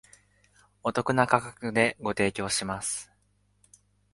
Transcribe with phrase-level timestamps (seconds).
[0.81, 3.11] お得な価格でご提供します